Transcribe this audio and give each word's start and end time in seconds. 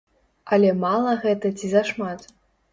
Але 0.55 0.71
мала 0.85 1.13
гэта 1.27 1.53
ці 1.59 1.73
зашмат? 1.77 2.29